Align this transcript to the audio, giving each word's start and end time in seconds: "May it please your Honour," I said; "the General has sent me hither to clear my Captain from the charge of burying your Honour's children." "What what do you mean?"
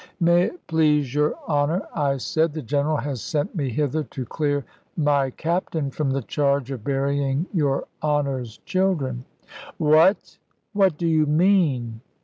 "May 0.19 0.45
it 0.45 0.65
please 0.65 1.13
your 1.13 1.35
Honour," 1.47 1.83
I 1.93 2.17
said; 2.17 2.53
"the 2.55 2.63
General 2.63 2.97
has 2.97 3.21
sent 3.21 3.53
me 3.55 3.69
hither 3.69 4.03
to 4.05 4.25
clear 4.25 4.65
my 4.97 5.29
Captain 5.29 5.91
from 5.91 6.09
the 6.09 6.23
charge 6.23 6.71
of 6.71 6.83
burying 6.83 7.45
your 7.53 7.85
Honour's 8.01 8.57
children." 8.65 9.25
"What 9.77 10.39
what 10.73 10.97
do 10.97 11.05
you 11.05 11.27
mean?" 11.27 12.01